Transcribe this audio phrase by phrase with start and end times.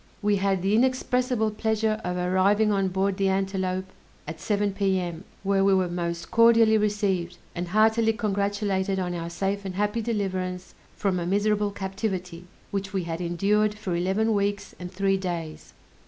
[0.23, 3.85] We had the inexpressible pleasure of arriving on board the Antelope
[4.27, 9.63] at 7 P.M., where we were most cordially received, and heartily congratulated on our safe
[9.63, 14.91] and happy deliverance from a miserable captivity, which we had endured for eleven weeks and
[14.91, 15.73] three days.